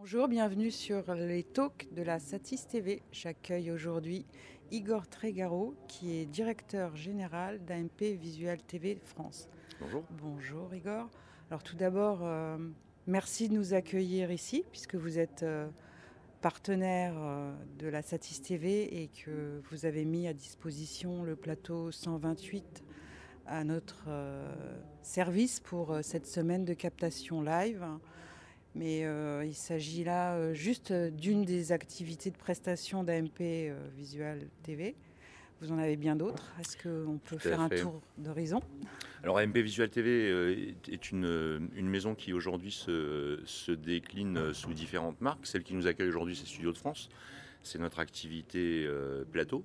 Bonjour, 0.00 0.28
bienvenue 0.28 0.70
sur 0.70 1.12
les 1.12 1.42
talks 1.42 1.88
de 1.92 2.02
la 2.02 2.20
Satis 2.20 2.68
TV. 2.68 3.02
J'accueille 3.10 3.72
aujourd'hui 3.72 4.26
Igor 4.70 5.08
Trégaro, 5.08 5.74
qui 5.88 6.16
est 6.16 6.24
directeur 6.24 6.94
général 6.94 7.64
d'AMP 7.64 8.14
Visual 8.14 8.62
TV 8.62 9.00
France. 9.02 9.48
Bonjour. 9.80 10.04
Bonjour 10.10 10.72
Igor. 10.72 11.10
Alors 11.50 11.64
tout 11.64 11.74
d'abord, 11.74 12.20
euh, 12.22 12.58
merci 13.08 13.48
de 13.48 13.54
nous 13.54 13.74
accueillir 13.74 14.30
ici, 14.30 14.64
puisque 14.70 14.94
vous 14.94 15.18
êtes 15.18 15.42
euh, 15.42 15.68
partenaire 16.42 17.14
euh, 17.16 17.52
de 17.80 17.88
la 17.88 18.00
Satis 18.00 18.40
TV 18.40 19.02
et 19.02 19.08
que 19.08 19.60
vous 19.68 19.84
avez 19.84 20.04
mis 20.04 20.28
à 20.28 20.32
disposition 20.32 21.24
le 21.24 21.34
plateau 21.34 21.90
128 21.90 22.84
à 23.46 23.64
notre 23.64 24.08
service 25.02 25.58
pour 25.58 25.98
cette 26.02 26.26
semaine 26.26 26.64
de 26.64 26.74
captation 26.74 27.42
live. 27.42 27.84
Mais 28.74 29.04
euh, 29.04 29.44
il 29.44 29.54
s'agit 29.54 30.04
là 30.04 30.34
euh, 30.34 30.54
juste 30.54 30.92
d'une 30.92 31.44
des 31.44 31.72
activités 31.72 32.30
de 32.30 32.36
prestation 32.36 33.02
d'AMP 33.02 33.40
euh, 33.40 33.76
Visual 33.96 34.40
TV. 34.62 34.94
Vous 35.60 35.72
en 35.72 35.78
avez 35.78 35.96
bien 35.96 36.14
d'autres. 36.14 36.52
Est-ce 36.60 36.76
qu'on 36.76 37.18
peut 37.18 37.38
faire 37.38 37.60
un 37.60 37.68
tour 37.68 38.00
d'horizon? 38.16 38.60
Alors 39.24 39.38
AMP 39.38 39.56
Visual 39.56 39.90
TV 39.90 40.72
est 40.88 41.10
une, 41.10 41.68
une 41.74 41.88
maison 41.88 42.14
qui 42.14 42.32
aujourd'hui 42.32 42.70
se, 42.70 43.40
se, 43.44 43.72
décline 43.72 44.54
sous 44.54 44.72
différentes 44.72 45.20
marques. 45.20 45.44
Celle 45.48 45.64
qui 45.64 45.74
nous 45.74 45.88
accueille 45.88 46.10
aujourd'hui, 46.10 46.36
c'est 46.36 46.46
Studio 46.46 46.70
de 46.70 46.78
France. 46.78 47.08
C'est 47.64 47.80
notre 47.80 47.98
activité 47.98 48.88
plateau. 49.32 49.64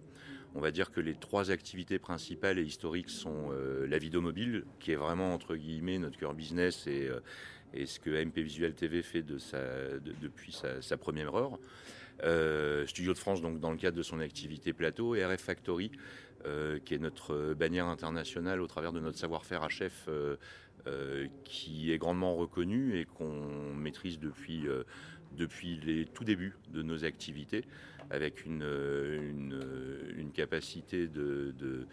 On 0.55 0.61
va 0.61 0.71
dire 0.71 0.89
que 0.89 0.99
les 0.99 1.13
trois 1.13 1.51
activités 1.51 1.99
principales 1.99 2.57
et 2.57 2.63
historiques 2.63 3.11
sont 3.11 3.51
la 3.87 3.99
vidéo 3.99 4.19
mobile, 4.19 4.65
qui 4.79 4.93
est 4.93 4.95
vraiment 4.95 5.35
entre 5.35 5.55
guillemets 5.55 5.99
notre 5.99 6.17
cœur 6.17 6.33
business 6.33 6.87
et, 6.87 7.07
et 7.73 7.85
ce 7.85 7.99
que 7.99 8.23
MP 8.23 8.39
Visual 8.39 8.73
TV 8.73 9.01
fait 9.01 9.23
depuis 9.23 10.55
sa, 10.81 10.97
première 10.97 11.35
heure. 11.35 11.59
Euh, 12.23 12.85
Studio 12.85 13.13
de 13.13 13.17
France, 13.17 13.41
donc 13.41 13.59
dans 13.59 13.71
le 13.71 13.77
cadre 13.77 13.97
de 13.97 14.03
son 14.03 14.19
activité 14.19 14.73
plateau, 14.73 15.15
et 15.15 15.25
RF 15.25 15.41
Factory, 15.41 15.91
euh, 16.45 16.79
qui 16.79 16.93
est 16.93 16.99
notre 16.99 17.53
bannière 17.53 17.87
internationale 17.87 18.61
au 18.61 18.67
travers 18.67 18.93
de 18.93 18.99
notre 18.99 19.17
savoir-faire 19.17 19.63
à 19.63 19.69
chef, 19.69 20.07
euh, 20.07 21.27
qui 21.43 21.91
est 21.91 21.97
grandement 21.97 22.35
reconnu 22.35 22.99
et 22.99 23.05
qu'on 23.05 23.73
maîtrise 23.73 24.19
depuis, 24.19 24.65
depuis 25.35 25.79
les 25.83 26.05
tout 26.05 26.23
débuts 26.23 26.55
de 26.71 26.83
nos 26.83 27.03
activités, 27.03 27.63
avec 28.11 28.45
une, 28.45 28.63
une, 30.17 30.31
capacité 30.33 31.07
de, 31.07 31.53
de, 31.57 31.87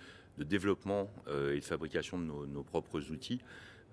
développement 0.45 1.11
et 1.53 1.61
de 1.61 1.65
fabrication 1.65 2.19
de 2.19 2.25
nos 2.25 2.63
propres 2.63 3.11
outils. 3.11 3.41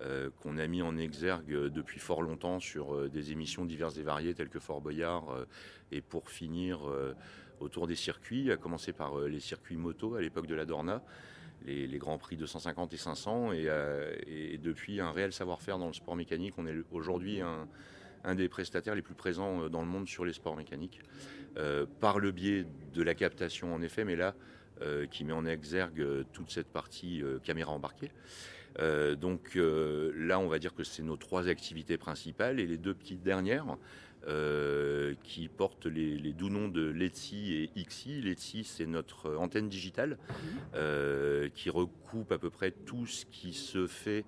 Euh, 0.00 0.30
qu'on 0.42 0.58
a 0.58 0.66
mis 0.68 0.80
en 0.80 0.96
exergue 0.96 1.50
depuis 1.50 1.98
fort 1.98 2.22
longtemps 2.22 2.60
sur 2.60 2.94
euh, 2.94 3.08
des 3.08 3.32
émissions 3.32 3.64
diverses 3.64 3.98
et 3.98 4.04
variées 4.04 4.32
telles 4.32 4.48
que 4.48 4.60
Fort 4.60 4.80
Boyard 4.80 5.28
euh, 5.30 5.44
et 5.90 6.00
pour 6.00 6.30
finir 6.30 6.82
autour 7.58 7.88
des 7.88 7.96
circuits, 7.96 8.52
à 8.52 8.56
commencer 8.56 8.92
par 8.92 9.18
les 9.18 9.40
circuits 9.40 9.76
moto 9.76 10.14
à 10.14 10.20
l'époque 10.20 10.46
de 10.46 10.54
la 10.54 10.64
Dorna, 10.64 11.02
les, 11.64 11.98
grands 11.98 12.18
prix 12.18 12.36
de 12.36 12.46
150 12.46 12.92
et 12.92 12.96
500 12.96 13.52
et, 13.52 14.60
depuis 14.62 15.00
un 15.00 15.10
réel 15.10 15.32
savoir-faire 15.32 15.78
dans 15.78 15.88
le 15.88 15.94
sport 15.94 16.14
mécanique. 16.14 16.54
On 16.58 16.66
est 16.66 16.76
aujourd'hui 16.92 17.40
un, 17.40 18.34
des 18.34 18.48
prestataires 18.48 18.94
les 18.94 19.02
plus 19.02 19.14
présents 19.14 19.68
dans 19.70 19.80
le 19.80 19.88
monde 19.88 20.06
sur 20.06 20.24
les 20.26 20.34
sports 20.34 20.56
mécaniques, 20.56 21.00
par 22.00 22.18
le 22.18 22.30
biais 22.30 22.66
de 22.92 23.02
la 23.02 23.14
captation 23.14 23.74
en 23.74 23.80
effet, 23.80 24.04
mais 24.04 24.14
là, 24.14 24.34
qui 25.10 25.24
met 25.24 25.32
en 25.32 25.46
exergue 25.46 26.26
toute 26.34 26.50
cette 26.50 26.68
partie 26.68 27.22
caméra 27.42 27.72
embarquée. 27.72 28.10
Euh, 28.80 29.16
donc 29.16 29.56
euh, 29.56 30.12
là, 30.16 30.38
on 30.38 30.48
va 30.48 30.58
dire 30.58 30.74
que 30.74 30.84
c'est 30.84 31.02
nos 31.02 31.16
trois 31.16 31.48
activités 31.48 31.98
principales 31.98 32.60
et 32.60 32.66
les 32.66 32.78
deux 32.78 32.94
petites 32.94 33.22
dernières 33.22 33.76
euh, 34.26 35.14
qui 35.24 35.48
portent 35.48 35.86
les, 35.86 36.32
doux 36.32 36.48
noms 36.48 36.68
de 36.68 36.86
Letzi 36.86 37.70
et 37.74 37.84
Xi. 37.84 38.20
Letzi, 38.20 38.64
c'est 38.64 38.86
notre 38.86 39.34
antenne 39.36 39.68
digitale 39.68 40.18
qui 41.54 41.70
recoupe 41.70 42.32
à 42.32 42.38
peu 42.38 42.50
près 42.50 42.70
tout 42.70 43.06
ce 43.06 43.24
qui 43.26 43.52
se 43.52 43.86
fait 43.86 44.24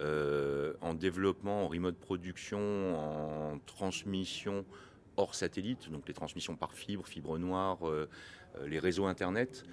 en 0.00 0.94
développement, 0.94 1.64
en 1.64 1.68
remote 1.68 1.96
production, 1.96 2.98
en 2.98 3.58
transmission 3.60 4.64
hors 5.16 5.36
satellite, 5.36 5.90
donc 5.90 6.08
les 6.08 6.14
transmissions 6.14 6.56
par 6.56 6.72
fibre, 6.72 7.06
fibre 7.06 7.38
noire, 7.38 7.78
les 8.66 8.80
réseaux 8.80 9.06
Internet. 9.06 9.64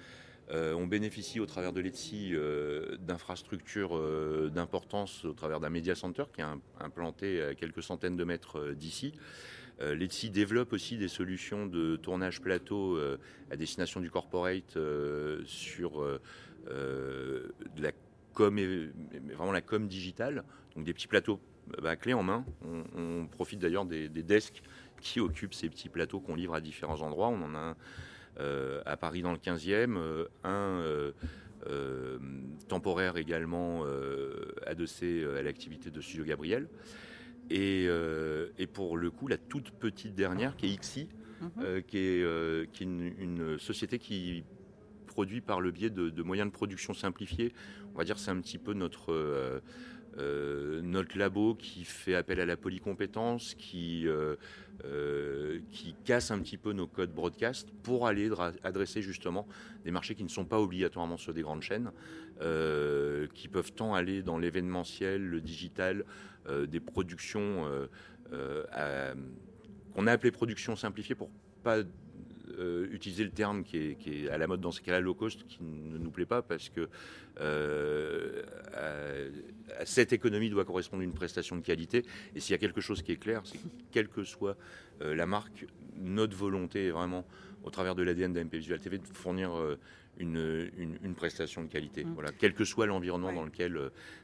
Euh, 0.50 0.74
on 0.74 0.86
bénéficie 0.86 1.40
au 1.40 1.46
travers 1.46 1.72
de 1.72 1.80
l'ETSI 1.80 2.32
euh, 2.32 2.96
d'infrastructures 2.98 3.96
euh, 3.96 4.50
d'importance 4.52 5.24
au 5.24 5.32
travers 5.32 5.60
d'un 5.60 5.70
media 5.70 5.94
center 5.94 6.24
qui 6.34 6.40
est 6.40 6.46
implanté 6.80 7.42
à 7.42 7.54
quelques 7.54 7.82
centaines 7.82 8.16
de 8.16 8.24
mètres 8.24 8.72
d'ici. 8.72 9.12
L'ETSI 9.80 10.30
développe 10.30 10.72
aussi 10.74 10.96
des 10.96 11.08
solutions 11.08 11.66
de 11.66 11.96
tournage 11.96 12.40
plateau 12.40 13.00
à 13.50 13.56
destination 13.56 14.00
du 14.00 14.12
corporate 14.12 14.78
sur 15.44 16.20
la 16.68 17.90
com, 18.32 18.60
vraiment 19.34 19.50
la 19.50 19.62
com 19.62 19.88
digitale, 19.88 20.44
donc 20.76 20.84
des 20.84 20.94
petits 20.94 21.08
plateaux 21.08 21.40
bah, 21.82 21.96
clés 21.96 22.12
en 22.12 22.22
main. 22.22 22.44
On, 22.94 23.26
profite 23.26 23.58
d'ailleurs 23.58 23.84
des, 23.84 24.08
des, 24.08 24.22
desks 24.22 24.62
qui 25.00 25.18
occupent 25.18 25.54
ces 25.54 25.68
petits 25.68 25.88
plateaux 25.88 26.20
qu'on 26.20 26.36
livre 26.36 26.54
à 26.54 26.60
différents 26.60 27.00
endroits. 27.00 27.28
On 27.28 27.42
en 27.42 27.54
a 27.56 27.58
un 27.58 27.76
à 28.38 28.96
Paris 28.96 29.22
dans 29.22 29.32
le 29.32 29.38
15e, 29.38 29.96
euh, 29.96 30.26
un 30.44 30.82
euh, 31.68 32.18
temporaire 32.68 33.16
également 33.16 33.84
adossé 34.66 35.24
à 35.38 35.42
l'activité 35.42 35.90
de 35.90 36.00
Studio 36.00 36.24
Gabriel. 36.24 36.68
Et, 37.50 37.88
pour 38.72 38.96
le 38.96 39.10
coup, 39.10 39.28
la 39.28 39.38
toute 39.38 39.70
petite 39.70 40.14
dernière, 40.14 40.56
qui 40.56 40.72
est 40.72 40.80
XI, 40.80 41.08
mhm. 41.40 41.82
qui 41.82 41.98
est, 41.98 42.80
une, 42.80 43.58
société 43.58 43.98
qui 43.98 44.44
produit 45.06 45.42
par 45.42 45.60
le 45.60 45.70
biais 45.70 45.90
de, 45.90 46.22
moyens 46.22 46.48
de 46.48 46.52
production 46.52 46.94
simplifiés. 46.94 47.52
On 47.94 47.98
va 47.98 48.04
dire 48.04 48.18
c'est 48.18 48.30
un 48.30 48.40
petit 48.40 48.58
peu 48.58 48.72
notre, 48.72 49.60
notre 50.16 51.18
labo 51.18 51.54
qui 51.54 51.84
fait 51.84 52.14
appel 52.14 52.40
à 52.40 52.46
la 52.46 52.56
polycompétence, 52.56 53.54
qui 53.54 54.06
euh, 54.84 55.60
qui 55.70 55.94
casse 56.04 56.32
un 56.32 56.40
petit 56.40 56.56
peu 56.56 56.72
nos 56.72 56.88
codes 56.88 57.12
broadcast 57.12 57.68
pour 57.84 58.08
aller 58.08 58.28
adresser 58.64 59.00
justement 59.00 59.46
des 59.84 59.92
marchés 59.92 60.16
qui 60.16 60.24
ne 60.24 60.28
sont 60.28 60.44
pas 60.44 60.58
obligatoirement 60.58 61.16
ceux 61.16 61.32
des 61.32 61.42
grandes 61.42 61.62
chaînes, 61.62 61.92
euh, 62.40 63.28
qui 63.32 63.46
peuvent 63.46 63.72
tant 63.72 63.94
aller 63.94 64.24
dans 64.24 64.38
l'événementiel, 64.38 65.22
le 65.22 65.40
digital, 65.40 66.04
euh, 66.48 66.66
des 66.66 66.80
productions 66.80 67.68
qu'on 69.94 70.06
a 70.06 70.12
appelé 70.12 70.32
productions 70.32 70.74
simplifiées 70.74 71.14
pour 71.14 71.30
pas 71.62 71.82
euh, 72.58 72.86
utiliser 72.90 73.24
le 73.24 73.30
terme 73.30 73.64
qui 73.64 73.96
est, 74.06 74.28
à 74.28 74.38
la 74.38 74.46
mode 74.46 74.60
dans 74.60 74.70
ce 74.70 74.80
cas-là, 74.80 75.00
low 75.00 75.14
cost, 75.14 75.46
qui 75.46 75.58
ne 75.62 75.98
nous 75.98 76.10
plaît 76.10 76.26
pas 76.26 76.42
parce 76.42 76.68
que 76.68 76.88
euh, 77.40 78.42
à, 78.74 79.84
cette 79.86 80.12
économie 80.12 80.50
doit 80.50 80.64
correspondre 80.64 81.02
une 81.02 81.12
prestation 81.12 81.56
de 81.56 81.62
qualité. 81.62 82.04
Et 82.34 82.40
s'il 82.40 82.52
y 82.52 82.54
a 82.54 82.58
quelque 82.58 82.80
chose 82.80 83.02
qui 83.02 83.12
est 83.12 83.16
clair, 83.16 83.42
c'est 83.44 83.58
que 83.58 83.68
quelle 83.90 84.08
que 84.08 84.24
soit 84.24 84.56
euh, 85.00 85.14
la 85.14 85.26
marque, 85.26 85.66
notre 85.98 86.36
volonté 86.36 86.86
est 86.86 86.90
vraiment, 86.90 87.26
au 87.64 87.70
travers 87.70 87.94
de 87.94 88.02
l'ADN 88.02 88.32
d'AMP 88.32 88.54
Visual 88.54 88.80
TV, 88.80 88.98
de 88.98 89.06
fournir 89.06 89.52
une, 90.18 90.70
une, 91.02 91.14
prestation 91.14 91.62
de 91.62 91.68
qualité. 91.68 92.04
Mmh. 92.04 92.14
Voilà, 92.14 92.30
quel 92.32 92.54
que 92.54 92.64
soit 92.64 92.86
l'environnement 92.86 93.32
dans 93.32 93.44
lequel 93.44 93.78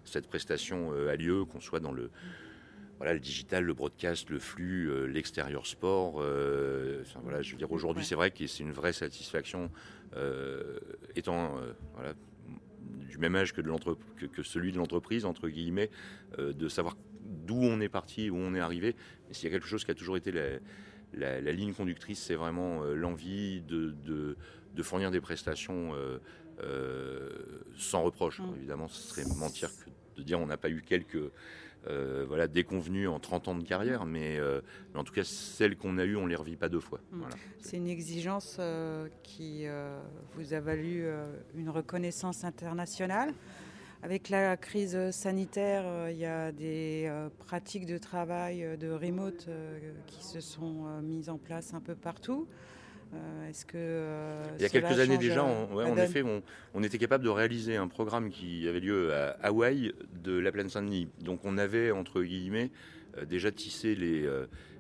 cette 0.05 0.27
prestation 0.27 0.93
a 0.93 1.17
lieu, 1.17 1.45
qu'on 1.45 1.61
soit 1.61 1.81
dans 1.81 1.93
le 1.93 2.11
voilà, 2.99 3.15
le 3.15 3.21
digital, 3.21 3.65
le 3.65 3.75
broadcast, 3.75 4.29
le 4.29 4.41
flux, 4.41 4.91
euh, 4.91 5.07
l'extérieur 5.07 5.67
sport. 5.67 6.17
Euh, 6.19 7.05
voilà, 7.23 7.43
je 7.43 7.53
veux 7.53 7.59
dire, 7.59 7.71
aujourd'hui, 7.71 8.05
c'est 8.05 8.17
vrai 8.17 8.31
que 8.33 8.47
c'est 8.47 8.65
une 8.65 8.73
vraie 8.73 8.93
satisfaction, 8.93 9.71
euh, 10.17 10.79
étant 11.15 11.55
voilà, 11.95 12.15
du 13.09 13.19
même 13.19 13.37
âge 13.37 13.53
que, 13.53 13.61
de 13.61 13.71
que, 14.17 14.27
que 14.27 14.43
celui 14.43 14.73
de 14.73 14.79
l'entreprise, 14.79 15.25
entre 15.25 15.49
guillemets, 15.49 15.91
de 16.39 16.69
savoir 16.69 16.97
d'où 17.23 17.63
on 17.63 17.81
est 17.81 17.89
parti, 17.89 18.31
où 18.31 18.37
on 18.37 18.55
est 18.55 18.61
arrivé. 18.61 18.97
Et 19.31 19.35
s'il 19.35 19.45
y 19.45 19.53
a 19.53 19.55
quelque 19.55 19.69
chose 19.69 19.85
qui 19.85 19.93
a 19.93 19.95
toujours 19.95 20.17
été 20.17 20.33
la, 20.33 21.41
la, 21.41 21.53
ligne 21.53 21.75
conductrice, 21.75 22.21
c'est 22.21 22.35
vraiment 22.35 22.83
l'envie 22.83 23.61
de, 23.61 23.95
de, 24.05 24.37
de, 24.75 24.83
fournir 24.83 25.11
des 25.13 25.21
prestations 25.21 25.93
sans 27.77 28.03
reproche. 28.03 28.41
Mmh. 28.41 28.55
Évidemment, 28.57 28.89
ce 28.89 29.09
serait 29.09 29.25
mentir 29.37 29.71
que 29.71 29.91
de 30.17 30.23
dire 30.25 30.41
on 30.41 30.47
n'a 30.47 30.57
pas 30.57 30.71
eu 30.71 30.83
quelques 30.83 31.31
euh, 31.87 32.25
voilà, 32.27 32.49
déconvenues 32.49 33.09
en 33.09 33.19
30 33.19 33.49
ans 33.49 33.55
de 33.55 33.65
carrière, 33.65 34.03
euh, 34.03 34.07
mais, 34.07 34.99
en 34.99 35.05
tout 35.05 35.13
cas, 35.13 35.25
celles 35.25 35.77
qu'on 35.77 35.97
a 35.99 36.05
eues, 36.05 36.17
on 36.17 36.25
ne 36.25 36.29
les 36.29 36.37
revit 36.37 36.57
pas 36.57 36.69
deux 36.69 36.81
fois. 36.81 37.01
Mm. 37.13 37.23
C'est 37.61 37.77
une 37.77 37.89
exigence 37.89 38.57
euh, 38.59 39.09
qui 39.23 39.67
vous 40.35 40.53
a 40.53 40.61
valu 40.61 41.07
une 41.55 41.71
reconnaissance 41.71 42.45
internationale. 42.45 43.33
Avec 44.03 44.29
la 44.29 44.57
crise 44.57 45.11
sanitaire, 45.11 46.11
il 46.11 46.19
y 46.19 46.25
a 46.25 46.53
des 46.53 47.11
pratiques 47.39 47.87
de 47.87 47.99
travail 47.99 48.77
de 48.79 48.91
remote 48.91 49.49
qui 50.07 50.25
se 50.25 50.41
sont 50.41 51.01
mises 51.03 51.29
en 51.29 51.39
place 51.39 51.75
un 51.75 51.81
peu 51.81 51.97
partout. 51.97 52.47
Euh, 53.15 53.49
est-ce 53.49 53.65
que 53.65 53.77
euh, 53.77 54.45
il 54.57 54.63
y 54.63 54.65
a 54.65 54.69
quelques 54.69 54.99
années 54.99 55.19
déjà, 55.19 55.45
on, 55.45 55.77
en 55.77 55.97
effet, 55.97 56.23
on, 56.75 56.83
était 56.83 56.99
capable 56.99 57.25
de 57.25 57.31
réaliser 57.31 57.77
un 57.77 57.89
programme 57.89 58.31
qui 58.31 58.69
avait 58.69 58.81
lieu 58.81 59.15
à 59.15 59.31
Hawaï 59.43 59.93
de 60.23 60.39
la 60.39 60.53
plaine 60.53 60.69
Saint-Denis. 60.69 61.09
Donc 61.21 61.45
on 61.45 61.57
avait 61.59 61.91
entre 61.91 62.23
guillemets 62.23 62.71
euh, 63.17 63.25
déjà 63.25 63.51
tissé 63.51 63.95
les 63.95 64.29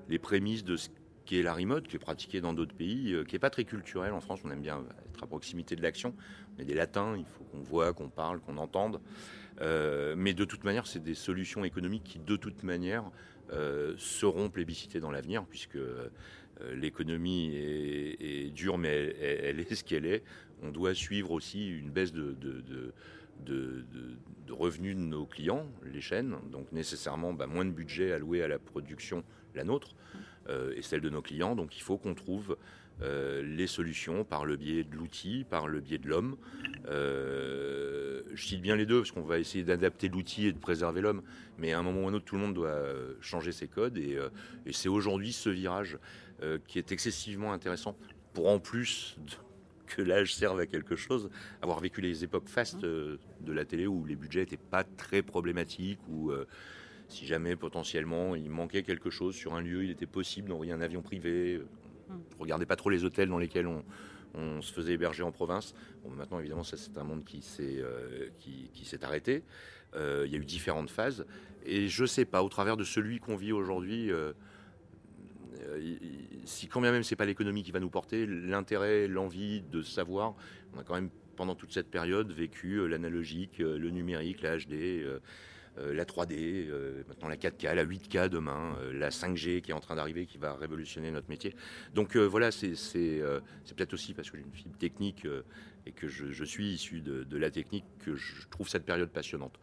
les 0.09 0.19
prémices 0.19 0.65
de 0.65 0.77
ce 0.77 0.89
qu'est 1.27 1.43
la 1.43 1.53
remote, 1.53 1.87
qui 1.87 1.97
est 1.97 1.99
pratiquée 1.99 2.41
dans 2.41 2.55
d'autres 2.55 2.75
pays, 2.75 3.15
qui 3.27 3.35
n'est 3.35 3.39
pas 3.39 3.51
très 3.51 3.65
culturel 3.65 4.13
en 4.13 4.21
France. 4.21 4.41
On 4.45 4.51
aime 4.51 4.63
bien 4.63 4.83
être 5.11 5.23
à 5.23 5.27
proximité 5.27 5.77
de 5.77 5.83
l'action. 5.83 6.15
On 6.57 6.63
est 6.63 6.65
des 6.65 6.75
latins, 6.75 7.15
il 7.17 7.27
faut 7.27 7.45
qu'on 7.45 7.61
voit, 7.61 7.93
qu'on 7.93 8.09
parle, 8.09 8.41
qu'on 8.41 8.57
entende. 8.57 9.01
mais 9.61 10.33
de 10.33 10.45
toute 10.47 10.65
manière, 10.65 10.87
c'est 10.87 11.03
des 11.03 11.15
solutions 11.15 11.65
économiques 11.65 12.05
qui, 12.05 12.19
de 12.19 12.37
toute 12.37 12.63
manière, 12.63 13.05
seront 13.99 14.49
plébiscitées 14.49 15.01
dans 15.01 15.11
l'avenir, 15.11 15.45
puisque 15.45 15.79
l'économie 16.75 17.53
est, 17.55 18.53
dure, 18.53 18.79
mais 18.79 19.15
elle, 19.21 19.61
est 19.61 19.75
ce 19.75 19.85
qu'elle 19.85 20.07
est. 20.07 20.23
On 20.63 20.71
doit 20.71 20.95
suivre 20.95 21.31
aussi 21.31 21.69
une 21.69 21.91
baisse 21.91 22.13
de, 22.13 22.35
de, 22.35 22.93
revenus 24.51 24.97
de 24.97 25.01
nos 25.01 25.25
clients, 25.25 25.67
les 25.85 26.01
chaînes, 26.01 26.37
donc 26.51 26.73
nécessairement 26.73 27.33
bah, 27.33 27.47
moins 27.47 27.65
de 27.65 27.71
budget 27.71 28.13
alloué 28.13 28.43
à 28.43 28.49
la 28.49 28.59
production, 28.59 29.23
la 29.55 29.65
nôtre, 29.65 29.95
euh, 30.49 30.73
et 30.77 30.83
celle 30.83 31.01
de 31.01 31.11
nos 31.11 31.23
clients. 31.23 31.55
Donc 31.55 31.77
il 31.77 31.83
faut 31.83 31.99
qu'on 31.99 32.15
trouve 32.15 32.57
euh, 33.03 33.43
les 33.43 33.67
solutions 33.67 34.25
par 34.25 34.45
le 34.45 34.57
biais 34.57 34.85
de 34.85 34.95
l'outil, 34.95 35.45
par 35.49 35.69
le 35.69 35.81
biais 35.81 35.99
de 35.99 36.09
l'homme. 36.09 36.37
Euh, 36.89 38.23
je 38.35 38.45
cite 38.45 38.61
bien 38.61 38.77
les 38.77 38.87
deux 38.87 39.01
parce 39.01 39.13
qu'on 39.13 39.23
va 39.23 39.39
essayer 39.39 39.65
d'adapter 39.65 40.09
l'outil 40.09 40.47
et 40.47 40.53
de 40.53 40.59
préserver 40.59 41.01
l'homme, 41.01 41.23
mais 41.59 41.73
à 41.73 41.79
un 41.79 41.83
moment 41.83 42.03
ou 42.03 42.07
à 42.07 42.11
un 42.11 42.15
autre, 42.15 42.25
tout 42.25 42.37
le 42.37 42.43
monde 42.43 42.55
doit 42.55 42.83
changer 43.21 43.53
ses 43.53 43.69
codes, 43.69 43.99
et, 43.99 44.19
c'est 44.73 44.89
aujourd'hui 44.89 45.33
ce 45.33 45.51
virage 45.51 45.99
qui 46.69 46.79
est 46.79 46.93
excessivement 46.93 47.53
intéressant 47.53 47.97
pour 48.33 48.49
en 48.49 48.61
plus 48.61 49.17
que 49.89 50.03
l'âge 50.03 50.35
serve 50.35 50.61
à 50.61 50.67
quelque 50.67 50.97
chose, 50.97 51.31
avoir 51.63 51.81
vécu 51.81 52.01
les 52.01 52.25
époques 52.25 52.49
fastes 52.49 52.85
euh, 52.85 53.19
de 53.41 53.53
la 53.53 53.65
télé 53.65 53.87
où 53.87 54.05
les 54.05 54.17
budgets 54.17 54.41
n'étaient 54.41 54.57
pas 54.57 54.85
très 54.85 55.23
problématiques, 55.23 55.99
où 56.09 56.31
euh, 56.31 56.47
si 57.09 57.27
jamais 57.27 57.57
potentiellement 57.57 58.35
il 58.35 58.51
manquait 58.51 58.83
quelque 58.83 59.11
chose 59.11 59.35
sur 59.35 59.55
un 59.55 59.61
lieu, 59.61 59.85
il 59.85 59.91
était 59.91 60.07
possible 60.07 60.51
d'envoyer 60.51 60.73
un 60.73 60.81
avion 60.81 61.03
privé. 61.03 61.61
Ne 62.09 62.41
regardait 62.41 62.67
pas 62.67 62.77
trop 62.77 62.91
les 62.91 63.05
hôtels 63.05 63.29
dans 63.29 63.39
lesquels 63.39 63.67
on, 63.67 63.83
se 64.63 64.73
faisait 64.73 64.93
héberger 64.93 65.23
en 65.23 65.33
province. 65.33 65.75
maintenant, 66.17 66.39
évidemment, 66.39 66.63
c'est 66.63 66.97
un 66.97 67.05
monde 67.05 67.25
qui 67.25 67.43
s'est 67.43 67.79
euh, 67.79 68.29
qui, 68.39 68.85
s'est 68.85 69.05
arrêté. 69.05 69.43
il 69.95 70.31
y 70.31 70.35
a 70.35 70.39
eu 70.39 70.45
différentes 70.45 70.91
phases. 70.91 71.27
Et 71.65 71.89
je 71.89 72.05
sais 72.05 72.25
pas, 72.25 72.43
au 72.43 72.49
travers 72.49 72.77
de 72.77 72.85
celui 72.85 73.19
qu'on 73.19 73.37
vit 73.37 73.53
aujourd'hui, 73.53 74.13
euh, 75.63 75.99
si 76.45 76.69
quand 76.69 76.81
bien 76.81 76.93
même 76.93 77.03
c'est 77.03 77.17
pas 77.17 77.25
l'économie 77.25 77.63
qui 77.63 77.73
va 77.73 77.81
nous 77.81 77.91
porter, 77.91 78.27
l'intérêt, 78.27 79.09
l'envie 79.09 79.63
de 79.63 79.83
savoir, 79.83 80.35
on 80.75 80.81
a 80.81 80.85
quand 80.85 80.95
même 80.95 81.11
pendant 81.37 81.55
toute 81.55 81.73
cette 81.73 81.91
période 81.91 82.33
vécu 82.33 82.81
euh, 82.81 82.87
l'analogique, 82.87 83.61
euh, 83.61 83.79
le 83.79 83.91
numérique, 83.91 84.43
la 84.43 84.59
HD, 84.59 85.05
la 85.77 86.05
3D, 86.05 86.69
maintenant 87.07 87.29
la 87.29 87.37
4K, 87.37 87.75
la 87.75 87.85
8K 87.85 88.29
demain, 88.29 88.77
la 88.93 89.11
5G 89.11 89.61
qui 89.61 89.71
est 89.71 89.75
en 89.75 89.81
train 89.81 89.97
d'arriver, 89.97 90.27
qui 90.27 90.39
va 90.39 90.55
révolutionner 90.55 91.11
notre 91.11 91.29
métier. 91.29 91.55
Donc 91.95 92.17
voilà, 92.17 92.51
c'est 92.51 92.75
peut-être 93.77 93.95
aussi 93.95 94.15
parce 94.15 94.31
que 94.31 94.37
j'ai 94.37 94.43
une 94.43 94.53
fibre 94.53 94.77
technique 94.77 95.27
et 95.89 95.93
que 95.93 96.09
je, 96.09 96.45
suis 96.45 96.75
issu 96.75 97.01
de, 97.01 97.37
la 97.37 97.51
technique 97.51 97.85
que 98.05 98.15
je 98.15 98.47
trouve 98.49 98.69
cette 98.69 98.85
période 98.85 99.11
passionnante. 99.11 99.59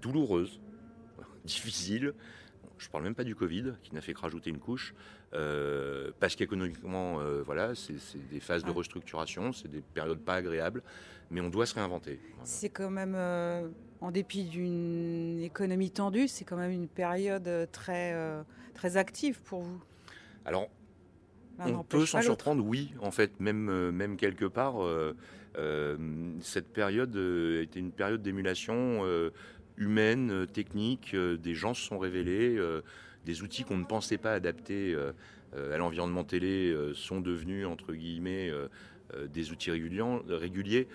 Douloureuse, 0.00 0.60
difficile, 1.44 2.14
je 2.82 2.88
ne 2.88 2.92
parle 2.92 3.04
même 3.04 3.14
pas 3.14 3.24
du 3.24 3.34
Covid, 3.34 3.74
qui 3.82 3.94
n'a 3.94 4.00
fait 4.00 4.12
que 4.12 4.20
rajouter 4.20 4.50
une 4.50 4.58
couche, 4.58 4.94
euh, 5.34 6.10
parce 6.18 6.34
qu'économiquement, 6.34 7.20
euh, 7.20 7.42
voilà, 7.44 7.74
c'est 7.74 7.94
des 8.30 8.40
phases 8.40 8.64
de 8.64 8.70
restructuration, 8.70 9.52
c'est 9.52 9.68
des 9.68 9.82
périodes 9.94 10.18
pas 10.18 10.34
agréables, 10.34 10.82
mais 11.30 11.40
on 11.40 11.48
doit 11.48 11.66
se 11.66 11.74
réinventer. 11.74 12.18
C'est 12.42 12.70
quand 12.70 12.90
même, 12.90 13.14
euh, 13.16 13.68
en 14.00 14.10
dépit 14.10 14.44
d'une 14.44 15.40
économie 15.40 15.90
tendue, 15.90 16.26
c'est 16.26 16.44
quand 16.44 16.56
même 16.56 16.72
une 16.72 16.88
période 16.88 17.68
très, 17.70 18.16
très 18.74 18.96
active 18.96 19.40
pour 19.42 19.60
vous. 19.60 19.80
Alors, 20.44 20.68
on 21.60 21.84
peut 21.84 22.04
s'en 22.04 22.20
surprendre, 22.20 22.64
oui, 22.64 22.92
en 23.00 23.12
fait, 23.12 23.38
même, 23.38 23.90
même 23.90 24.16
quelque 24.16 24.46
part. 24.46 24.74
cette 26.40 26.72
période 26.72 27.14
était 27.62 27.78
une 27.78 27.92
période 27.92 28.22
d'émulation 28.22 29.04
humaine, 29.76 30.30
euh, 30.30 30.46
technique. 30.46 31.12
Euh, 31.14 31.36
des 31.36 31.54
gens 31.54 31.74
se 31.74 31.86
sont 31.86 31.98
révélés, 31.98 32.56
euh, 32.56 32.82
des 33.24 33.42
outils 33.42 33.64
qu'on 33.64 33.76
ne 33.76 33.84
pensait 33.84 34.18
pas 34.18 34.32
adaptés 34.32 34.96
à 35.54 35.76
l'environnement 35.76 36.24
télé 36.24 36.74
sont 36.92 37.20
devenus, 37.20 37.66
entre 37.66 37.92
guillemets, 37.92 38.50
des 39.32 39.52
outils 39.52 39.70
réguliers. 39.70 40.88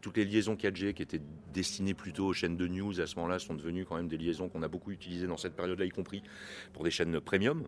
toutes 0.00 0.16
les 0.16 0.24
liaisons 0.24 0.56
4G 0.56 0.92
qui 0.92 1.02
étaient 1.02 1.20
destinées 1.54 1.94
plutôt 1.94 2.26
aux 2.26 2.32
chaînes 2.32 2.56
de 2.56 2.66
news 2.66 3.00
à 3.00 3.06
ce 3.06 3.14
moment-là 3.14 3.38
sont 3.38 3.54
devenues 3.54 3.84
quand 3.84 3.94
même 3.94 4.08
des 4.08 4.16
liaisons 4.16 4.48
qu'on 4.48 4.64
a 4.64 4.68
beaucoup 4.68 4.90
utilisées 4.90 5.28
dans 5.28 5.36
cette 5.36 5.54
période-là, 5.54 5.84
y 5.84 5.90
compris 5.90 6.24
pour 6.72 6.82
des 6.82 6.90
chaînes 6.90 7.20
premium. 7.20 7.62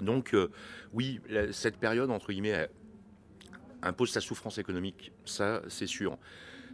Donc 0.00 0.34
oui, 0.94 1.20
cette 1.52 1.76
période, 1.76 2.10
entre 2.10 2.32
guillemets, 2.32 2.70
impose 3.82 4.10
sa 4.10 4.22
souffrance 4.22 4.56
économique, 4.56 5.12
ça 5.26 5.60
c'est 5.68 5.86
sûr. 5.86 6.16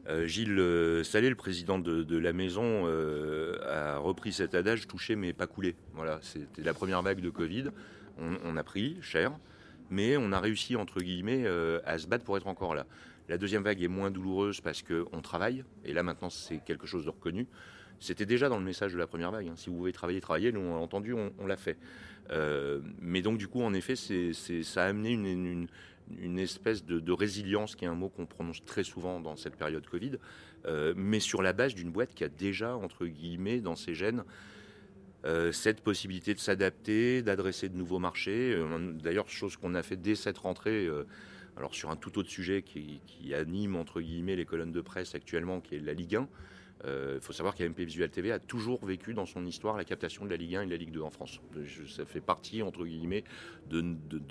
Euh, 0.09 0.27
Gilles 0.27 0.59
euh, 0.59 1.05
Salé, 1.05 1.29
le 1.29 1.35
président 1.35 1.79
de, 1.79 2.19
la 2.19 2.33
maison, 2.33 2.85
euh, 2.87 3.59
a 3.67 3.99
repris 3.99 4.33
cet 4.33 4.55
adage 4.55 4.87
touché 4.87 5.17
mais 5.17 5.33
pas 5.33 5.47
coulé. 5.47 5.77
Voilà, 5.95 6.19
c'était 6.23 6.63
la 6.63 6.75
première 6.75 7.03
vague 7.03 7.21
de 7.21 7.31
Covid. 7.31 7.67
On, 8.19 8.57
a 8.59 8.63
pris 8.63 8.99
cher, 9.01 9.33
mais 9.89 10.19
on 10.19 10.33
a 10.33 10.41
réussi 10.41 10.77
entre 10.77 11.01
guillemets 11.01 11.47
à 11.87 11.97
se 11.97 12.07
battre 12.07 12.23
pour 12.23 12.37
être 12.37 12.49
encore 12.49 12.75
là. 12.75 12.85
La 13.31 13.39
deuxième 13.39 13.63
vague 13.63 13.83
est 13.83 13.89
moins 13.89 14.11
douloureuse 14.11 14.61
parce 14.61 14.83
qu'on 14.83 15.23
travaille, 15.23 15.65
et 15.87 15.95
là 15.95 16.03
maintenant 16.03 16.29
c'est 16.29 16.59
quelque 16.59 16.87
chose 16.87 17.07
de 17.07 17.11
reconnu. 17.11 17.47
C'était 17.99 18.27
déjà 18.27 18.51
dans 18.51 18.59
le 18.59 18.65
message 18.65 18.93
de 18.93 18.99
la 18.99 19.07
première 19.07 19.31
vague. 19.31 19.49
Hein. 19.49 19.55
Si 19.57 19.71
vous 19.71 19.77
voulez 19.79 19.93
travailler, 19.93 20.21
travailler. 20.21 20.53
Nous, 20.53 20.61
on 20.61 20.77
a 20.77 20.79
entendu, 20.79 21.15
on, 21.15 21.47
l'a 21.47 21.57
fait. 21.57 21.79
mais 23.01 23.23
donc, 23.23 23.39
du 23.39 23.49
coup, 23.49 23.63
en 23.63 23.73
effet, 23.73 23.95
ça 23.97 24.85
a 24.85 24.87
amené 24.87 25.13
une 25.13 25.67
espèce 26.39 26.85
de, 26.85 27.13
résilience, 27.13 27.77
qui 27.77 27.85
est 27.85 27.89
un 27.89 27.95
mot 27.95 28.09
qu'on 28.09 28.27
prononce 28.27 28.65
très 28.65 28.85
souvent 28.85 29.21
dans 29.21 29.37
cette 29.37 29.57
période 29.57 29.87
Covid, 29.87 30.13
euh, 30.67 30.95
mais 30.97 31.21
sur 31.21 31.43
la 31.43 31.53
base 31.53 31.75
d'une 31.75 31.91
boîte 31.91 32.15
qui 32.15 32.25
a 32.25 32.29
déjà, 32.29 32.77
entre 32.77 33.07
guillemets, 33.07 33.61
dans 33.61 33.77
ses 33.77 33.95
gènes, 33.95 34.25
euh, 35.25 35.53
cette 35.53 35.83
possibilité 35.83 36.33
de 36.35 36.39
s'adapter, 36.39 37.23
d'adresser 37.23 37.69
de 37.69 37.77
nouveaux 37.77 37.99
marchés. 37.99 38.55
Euh, 38.55 38.93
d'ailleurs, 38.93 39.29
chose 39.29 39.57
qu'on 39.57 39.75
a 39.75 39.83
fait 39.83 39.97
dès 39.97 40.15
cette 40.15 40.39
rentrée, 40.39 40.89
alors 41.57 41.75
sur 41.75 41.91
un 41.91 41.97
tout 41.97 42.19
autre 42.19 42.31
sujet 42.31 42.63
qui, 42.63 43.01
qui, 43.07 43.35
anime, 43.35 43.77
entre 43.77 44.01
guillemets, 44.01 44.37
les 44.37 44.47
colonnes 44.47 44.73
de 44.73 44.81
presse 44.81 45.15
actuellement, 45.15 45.61
qui 45.61 45.77
est 45.77 45.81
la 45.81 45.95
Ligue 45.95 46.17
1. 46.17 46.29
Il 46.83 46.89
euh, 46.89 47.21
faut 47.21 47.35
savoir 47.35 47.55
qu'AMP 47.55 47.79
Visual 47.79 48.09
TV 48.09 48.33
a 48.33 48.39
toujours 48.39 48.85
vécu 48.87 49.13
dans 49.13 49.27
son 49.27 49.45
histoire 49.45 49.77
la 49.77 49.85
captation 49.85 50.25
de 50.25 50.31
la 50.31 50.37
Ligue 50.37 50.57
1 50.57 50.63
et 50.63 50.67
de 50.67 50.71
la 50.71 50.77
Ligue 50.79 50.93
2 50.93 51.03
en 51.03 51.11
France. 51.11 51.41
ça 51.89 52.07
fait 52.07 52.23
partie, 52.23 52.63
entre 52.63 52.87
guillemets, 52.87 53.25
de, 53.69 53.85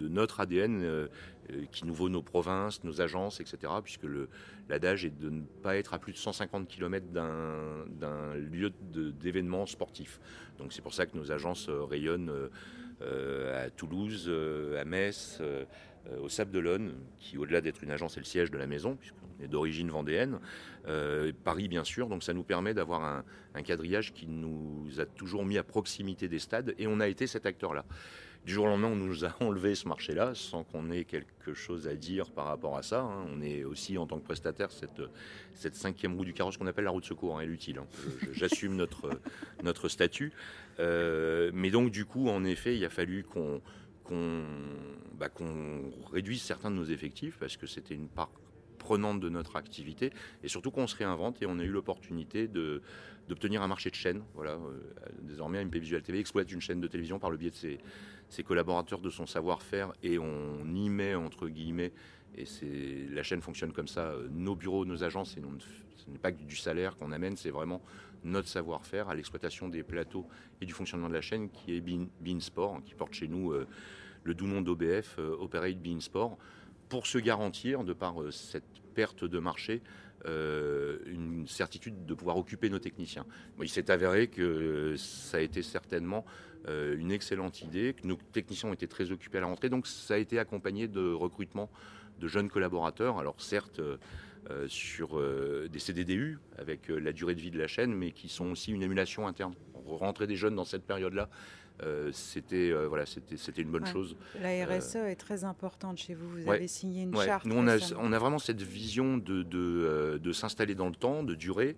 notre 0.07 0.39
ADN 0.39 0.83
euh, 0.83 1.07
euh, 1.51 1.65
qui 1.71 1.85
nous 1.85 1.93
vaut 1.93 2.09
nos 2.09 2.23
provinces, 2.23 2.83
nos 2.83 3.01
agences, 3.01 3.39
etc. 3.39 3.71
Puisque 3.83 4.07
l'adage 4.67 5.05
est 5.05 5.15
de 5.15 5.29
ne 5.29 5.41
pas 5.61 5.77
être 5.77 5.93
à 5.93 5.99
plus 5.99 6.13
de 6.13 6.17
150 6.17 6.67
km 6.67 7.05
d'un 7.11 8.35
lieu 8.35 8.71
d'événement 8.93 9.67
sportif. 9.67 10.19
Donc 10.57 10.73
c'est 10.73 10.81
pour 10.81 10.93
ça 10.95 11.05
que 11.05 11.15
nos 11.15 11.31
agences 11.31 11.69
rayonnent 11.69 12.49
à 13.01 13.69
Toulouse, 13.69 14.31
à 14.77 14.85
Metz, 14.85 15.41
au 16.21 16.29
Sable 16.29 16.51
d'Olonne, 16.51 16.93
qui 17.19 17.37
au-delà 17.37 17.61
d'être 17.61 17.83
une 17.83 17.91
agence 17.91 18.17
est 18.17 18.19
le 18.19 18.25
siège 18.25 18.51
de 18.51 18.57
la 18.57 18.67
maison, 18.67 18.95
puisqu'on 18.95 19.43
est 19.43 19.47
d'origine 19.47 19.89
vendéenne. 19.89 20.39
Euh, 20.87 21.31
Paris, 21.43 21.67
bien 21.67 21.83
sûr. 21.83 22.07
Donc 22.07 22.23
ça 22.23 22.33
nous 22.33 22.43
permet 22.43 22.73
d'avoir 22.73 23.03
un, 23.03 23.63
quadrillage 23.63 24.13
qui 24.13 24.25
nous 24.25 24.87
a 24.99 25.05
toujours 25.05 25.43
mis 25.43 25.57
à 25.57 25.63
proximité 25.63 26.29
des 26.29 26.39
stades 26.39 26.73
et 26.77 26.87
on 26.87 27.01
a 27.01 27.09
été 27.09 27.27
cet 27.27 27.45
acteur-là. 27.45 27.83
Du 28.45 28.53
jour 28.53 28.65
au 28.65 28.67
lendemain, 28.67 28.87
on 28.87 28.95
nous 28.95 29.25
a 29.25 29.35
enlevé 29.41 29.75
ce 29.75 29.87
marché-là 29.87 30.33
sans 30.33 30.63
qu'on 30.63 30.89
ait 30.91 31.03
quelque 31.03 31.53
chose 31.53 31.87
à 31.87 31.95
dire 31.95 32.31
par 32.31 32.45
rapport 32.45 32.77
à 32.77 32.83
ça. 32.83 33.01
Hein. 33.01 33.25
On 33.33 33.41
est 33.41 33.63
aussi, 33.63 33.97
en 33.97 34.07
tant 34.07 34.19
que 34.19 34.25
prestataire, 34.25 34.69
cette, 34.71 35.75
cinquième 35.75 36.15
roue 36.15 36.25
du 36.25 36.33
carrosse 36.33 36.57
qu'on 36.57 36.67
appelle 36.67 36.85
la 36.85 36.91
roue 36.91 37.01
de 37.01 37.05
secours. 37.05 37.37
Hein, 37.37 37.41
elle 37.43 37.49
est 37.49 37.53
utile. 37.53 37.79
Hein. 37.79 37.87
J'assume 38.31 38.75
notre, 39.63 39.89
statut. 39.89 40.31
Euh, 40.79 41.51
mais 41.53 41.69
donc, 41.71 41.91
du 41.91 42.05
coup, 42.05 42.29
en 42.29 42.43
effet, 42.43 42.75
il 42.75 42.83
a 42.85 42.89
fallu 42.89 43.23
qu'on 43.23 43.61
bah, 45.19 45.29
qu'on 45.29 45.91
réduise 46.11 46.41
certains 46.41 46.71
de 46.71 46.75
nos 46.75 46.85
effectifs 46.85 47.37
parce 47.39 47.57
que 47.57 47.67
c'était 47.67 47.93
une 47.93 48.07
part 48.07 48.31
prenante 48.79 49.19
de 49.19 49.29
notre 49.29 49.57
activité 49.57 50.11
et 50.43 50.47
surtout 50.47 50.71
qu'on 50.71 50.87
se 50.87 50.95
réinvente 50.95 51.41
et 51.41 51.45
on 51.45 51.59
a 51.59 51.63
eu 51.63 51.69
l'opportunité 51.69 52.47
d'obtenir 53.27 53.61
un 53.61 53.67
marché 53.67 53.89
de 53.89 53.95
chaîne. 53.95 54.23
Voilà, 54.33 54.53
euh, 54.53 54.79
désormais, 55.21 55.63
MP 55.63 55.75
Visual 55.77 56.01
TV 56.01 56.19
exploite 56.19 56.51
une 56.51 56.61
chaîne 56.61 56.79
de 56.79 56.87
télévision 56.87 57.19
par 57.19 57.29
le 57.29 57.37
biais 57.37 57.51
de 57.51 57.55
ses, 57.55 57.77
ses 58.29 58.43
collaborateurs, 58.43 58.99
de 58.99 59.09
son 59.09 59.25
savoir-faire, 59.25 59.93
et 60.03 60.19
on 60.19 60.65
y 60.73 60.89
met, 60.89 61.15
entre 61.15 61.47
guillemets, 61.47 61.91
et 62.35 62.45
c'est 62.45 63.07
la 63.11 63.23
chaîne 63.23 63.41
fonctionne 63.41 63.73
comme 63.73 63.87
ça, 63.87 64.11
euh, 64.11 64.27
nos 64.31 64.55
bureaux, 64.55 64.85
nos 64.85 65.03
agences, 65.03 65.35
ce 65.35 66.09
n'est 66.09 66.19
pas 66.19 66.31
que 66.31 66.43
du 66.43 66.55
salaire 66.55 66.95
qu'on 66.95 67.11
amène, 67.11 67.35
c'est 67.35 67.49
vraiment 67.49 67.81
notre 68.23 68.47
savoir-faire 68.47 69.09
à 69.09 69.15
l'exploitation 69.15 69.69
des 69.69 69.83
plateaux 69.83 70.27
et 70.61 70.65
du 70.65 70.73
fonctionnement 70.73 71.09
de 71.09 71.13
la 71.13 71.21
chaîne, 71.21 71.49
qui 71.49 71.75
est 71.75 71.81
Bean, 71.81 72.39
Sport, 72.39 72.81
qui 72.85 72.93
porte 72.93 73.13
chez 73.13 73.27
nous 73.27 73.51
euh, 73.51 73.67
le 74.23 74.33
doux 74.33 74.47
nom 74.47 74.61
d'OBF, 74.61 75.17
Operate 75.39 75.81
Bean 75.81 75.99
Sport 75.99 76.37
pour 76.89 77.05
se 77.05 77.19
garantir, 77.19 77.83
de 77.83 77.93
par 77.93 78.21
euh, 78.21 78.31
cette 78.31 78.65
perte 78.95 79.23
de 79.23 79.39
marché, 79.39 79.81
une 80.25 81.45
certitude 81.47 82.05
de 82.05 82.13
pouvoir 82.13 82.37
occuper 82.37 82.69
nos 82.69 82.79
techniciens. 82.79 83.25
il 83.61 83.69
s'est 83.69 83.89
avéré 83.89 84.27
que 84.27 84.95
ça 84.97 85.37
a 85.37 85.39
été 85.39 85.61
certainement 85.61 86.25
une 86.67 87.11
excellente 87.11 87.61
idée, 87.61 87.93
que 87.93 88.05
nos 88.05 88.17
techniciens 88.33 88.69
ont 88.69 88.75
très 88.75 89.11
occupés 89.11 89.37
à 89.37 89.41
la 89.41 89.47
rentrée, 89.47 89.69
donc 89.69 89.87
ça 89.87 90.15
a 90.15 90.17
été 90.17 90.37
accompagné 90.39 90.87
de 90.87 91.13
recrutement 91.13 91.69
de 92.19 92.27
jeunes 92.27 92.49
collaborateurs. 92.49 93.17
Alors 93.17 93.39
certes, 93.39 93.79
euh, 94.49 94.67
sur 94.67 95.19
euh, 95.19 95.67
des 95.69 95.79
CDDU 95.79 96.39
avec 96.57 96.89
euh, 96.89 96.97
la 96.97 97.11
durée 97.11 97.35
de 97.35 97.41
vie 97.41 97.51
de 97.51 97.59
la 97.59 97.67
chaîne, 97.67 97.93
mais 97.93 98.11
qui 98.11 98.29
sont 98.29 98.51
aussi 98.51 98.71
une 98.71 98.81
émulation 98.81 99.27
interne. 99.27 99.53
Rentrer 99.73 100.27
des 100.27 100.37
jeunes 100.37 100.55
dans 100.55 100.63
cette 100.63 100.85
période-là, 100.87 101.29
c'était 102.11 102.71
voilà, 102.87 103.05
c'était 103.05 103.61
une 103.61 103.71
bonne 103.71 103.85
chose. 103.85 104.15
La 104.41 104.65
RSE 104.65 104.95
est 104.95 105.15
très 105.15 105.43
importante 105.43 105.97
chez 105.97 106.13
vous. 106.13 106.29
Vous 106.29 106.49
avez 106.49 106.67
signé 106.67 107.03
une 107.03 107.15
charte. 107.15 107.45
Nous, 107.45 107.55
on 107.55 107.67
a, 107.67 107.77
on 107.97 108.11
a, 108.11 108.19
vraiment 108.19 108.39
cette 108.39 108.61
vision 108.61 109.17
de, 109.17 109.43
de, 109.43 110.19
de 110.21 110.31
s'installer 110.31 110.75
dans 110.75 110.89
le 110.89 110.95
temps, 110.95 111.23
de 111.23 111.35
durer. 111.35 111.75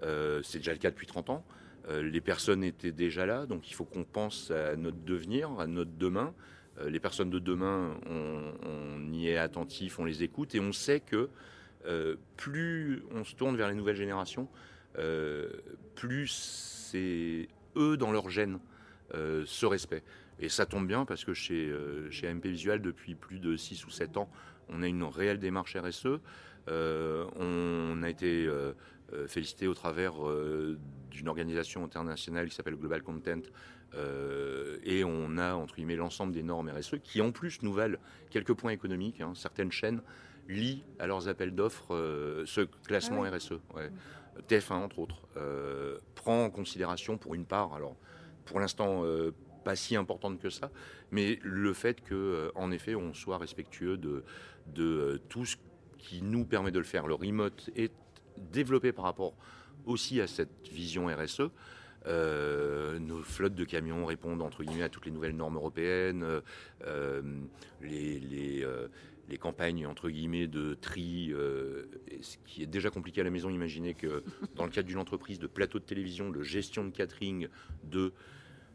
c'est 0.00 0.58
déjà 0.58 0.72
le 0.72 0.78
cas 0.78 0.90
depuis 0.90 1.06
30 1.06 1.30
ans. 1.30 1.44
les 1.90 2.20
personnes 2.20 2.64
étaient 2.64 2.92
déjà 2.92 3.26
là, 3.26 3.46
donc 3.46 3.70
il 3.70 3.74
faut 3.74 3.84
qu'on 3.84 4.04
pense 4.04 4.50
à 4.50 4.76
notre 4.76 5.02
devenir, 5.04 5.50
à 5.58 5.66
notre 5.66 5.92
demain. 5.92 6.34
les 6.86 7.00
personnes 7.00 7.30
de 7.30 7.38
demain, 7.38 7.96
on, 8.10 8.52
on, 8.66 9.12
y 9.12 9.28
est 9.28 9.36
attentif, 9.36 9.98
on 9.98 10.04
les 10.04 10.22
écoute 10.22 10.54
et 10.54 10.60
on 10.60 10.72
sait 10.72 11.00
que 11.00 11.28
euh, 11.86 12.16
plus 12.36 13.02
on 13.10 13.24
se 13.24 13.34
tourne 13.34 13.56
vers 13.56 13.68
les 13.68 13.74
nouvelles 13.74 13.96
générations, 13.96 14.48
euh, 14.98 15.50
plus 15.94 16.28
c'est 16.90 17.48
eux 17.76 17.96
dans 17.96 18.10
leur 18.10 18.30
gène 18.30 18.54
euh, 18.54 18.58
ce 19.12 19.66
respect. 19.66 20.02
Et 20.40 20.48
ça 20.48 20.66
tombe 20.66 20.86
bien 20.86 21.04
parce 21.04 21.24
que 21.24 21.34
chez, 21.34 21.72
chez 22.10 22.32
MP 22.32 22.46
Visual, 22.46 22.80
depuis 22.80 23.14
plus 23.14 23.38
de 23.38 23.56
6 23.56 23.86
ou 23.86 23.90
7 23.90 24.16
ans, 24.16 24.28
on 24.68 24.82
a 24.82 24.88
une 24.88 25.04
réelle 25.04 25.38
démarche 25.38 25.76
RSE. 25.76 26.20
on 26.68 28.02
a 28.02 28.08
été 28.08 28.48
félicité 29.28 29.68
au 29.68 29.74
travers 29.74 30.14
d'une 31.10 31.28
organisation 31.28 31.84
internationale 31.84 32.48
qui 32.48 32.54
s'appelle 32.54 32.76
Global 32.76 33.02
Content. 33.02 33.42
et 34.84 35.04
on 35.04 35.38
a, 35.38 35.54
entre 35.54 35.76
guillemets, 35.76 35.96
l'ensemble 35.96 36.32
des 36.32 36.42
normes 36.42 36.70
RSE 36.70 36.96
qui, 37.02 37.20
en 37.20 37.30
plus, 37.30 37.62
nous 37.62 37.72
valent 37.72 37.98
quelques 38.30 38.54
points 38.54 38.72
économiques. 38.72 39.20
Hein. 39.20 39.32
Certaines 39.36 39.70
chaînes 39.70 40.00
lit 40.48 40.82
à 40.98 41.06
leurs 41.06 41.28
appels 41.28 41.54
d'offres 41.54 41.94
euh, 41.94 42.44
ce 42.46 42.62
classement 42.86 43.24
ah 43.24 43.30
RSE. 43.30 43.54
TF1, 44.48 44.72
entre 44.72 44.98
autres, 44.98 45.22
euh, 45.36 45.98
prend 46.14 46.44
en 46.44 46.50
considération 46.50 47.16
pour 47.18 47.34
une 47.34 47.46
part, 47.46 47.74
alors 47.74 47.96
pour 48.44 48.60
l'instant 48.60 49.04
euh, 49.04 49.32
pas 49.64 49.76
si 49.76 49.96
importante 49.96 50.40
que 50.40 50.50
ça, 50.50 50.70
mais 51.10 51.38
le 51.42 51.72
fait 51.72 52.02
que, 52.02 52.52
en 52.54 52.70
effet, 52.70 52.94
on 52.94 53.14
soit 53.14 53.38
respectueux 53.38 53.96
de, 53.96 54.24
de 54.66 55.20
tout 55.28 55.46
ce 55.46 55.56
qui 55.98 56.20
nous 56.22 56.44
permet 56.44 56.70
de 56.70 56.78
le 56.78 56.84
faire. 56.84 57.06
Le 57.06 57.14
remote 57.14 57.70
est 57.74 57.92
développé 58.36 58.92
par 58.92 59.06
rapport 59.06 59.34
aussi 59.86 60.20
à 60.20 60.26
cette 60.26 60.68
vision 60.70 61.06
RSE. 61.06 61.50
nos 62.06 63.22
flottes 63.22 63.54
de 63.54 63.64
camions 63.64 64.04
répondent 64.04 64.42
entre 64.42 64.64
guillemets 64.64 64.84
à 64.84 64.88
toutes 64.90 65.06
les 65.06 65.12
nouvelles 65.12 65.36
normes 65.36 65.56
européennes. 65.56 66.42
Les 69.28 69.38
campagnes 69.38 69.86
entre 69.86 70.10
guillemets 70.10 70.46
de 70.46 70.74
tri, 70.74 71.32
euh, 71.32 71.84
ce 72.20 72.36
qui 72.46 72.62
est 72.62 72.66
déjà 72.66 72.90
compliqué 72.90 73.20
à 73.20 73.24
la 73.24 73.30
maison. 73.30 73.50
Imaginez 73.50 73.94
que 73.94 74.22
dans 74.56 74.64
le 74.64 74.70
cadre 74.70 74.88
d'une 74.88 74.98
entreprise 74.98 75.38
de 75.38 75.46
plateau 75.46 75.78
de 75.78 75.84
télévision, 75.84 76.30
de 76.30 76.42
gestion 76.42 76.84
de 76.84 76.90
catering, 76.90 77.48
de 77.84 78.12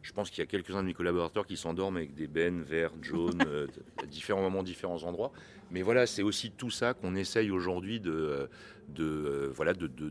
je 0.01 0.13
pense 0.13 0.29
qu'il 0.29 0.39
y 0.39 0.43
a 0.43 0.45
quelques-uns 0.45 0.81
de 0.81 0.87
mes 0.87 0.93
collaborateurs 0.93 1.45
qui 1.45 1.57
s'endorment 1.57 1.97
avec 1.97 2.15
des 2.15 2.27
bennes 2.27 2.61
verts, 2.61 2.93
jaunes, 3.01 3.43
euh, 3.47 3.67
à 4.01 4.05
différents 4.05 4.41
moments, 4.41 4.63
différents 4.63 5.03
endroits. 5.03 5.33
Mais 5.71 5.81
voilà, 5.81 6.07
c'est 6.07 6.23
aussi 6.23 6.51
tout 6.51 6.71
ça 6.71 6.93
qu'on 6.93 7.15
essaye 7.15 7.51
aujourd'hui 7.51 7.99
de, 7.99 8.49
de, 8.87 9.03
euh, 9.03 9.51
voilà, 9.53 9.73
de, 9.73 9.87
de, 9.87 10.09